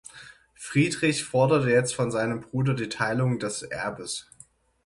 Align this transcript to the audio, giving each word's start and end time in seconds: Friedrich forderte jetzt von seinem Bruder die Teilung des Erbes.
Friedrich 0.55 1.23
forderte 1.23 1.69
jetzt 1.69 1.93
von 1.93 2.09
seinem 2.09 2.41
Bruder 2.41 2.73
die 2.73 2.89
Teilung 2.89 3.37
des 3.37 3.61
Erbes. 3.61 4.25